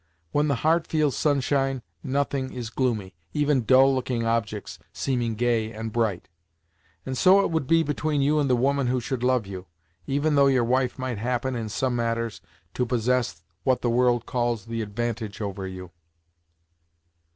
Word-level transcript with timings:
When 0.31 0.47
the 0.47 0.55
heart 0.65 0.87
feels 0.87 1.15
sunshine, 1.15 1.83
nothing 2.01 2.51
is 2.53 2.71
gloomy, 2.71 3.13
even 3.33 3.65
dull 3.65 3.93
looking 3.93 4.25
objects, 4.25 4.79
seeming 4.91 5.35
gay 5.35 5.71
and 5.71 5.93
bright, 5.93 6.27
and 7.05 7.15
so 7.15 7.41
it 7.41 7.51
would 7.51 7.67
be 7.67 7.83
between 7.83 8.19
you 8.19 8.39
and 8.39 8.49
the 8.49 8.55
woman 8.55 8.87
who 8.87 8.99
should 8.99 9.21
love 9.21 9.45
you, 9.45 9.67
even 10.07 10.33
though 10.33 10.47
your 10.47 10.63
wife 10.63 10.97
might 10.97 11.19
happen, 11.19 11.55
in 11.55 11.69
some 11.69 11.95
matters, 11.95 12.41
to 12.73 12.83
possess 12.83 13.43
what 13.63 13.81
the 13.83 13.91
world 13.91 14.25
calls 14.25 14.65
the 14.65 14.81
advantage 14.81 15.39
over 15.39 15.67
you." 15.67 15.91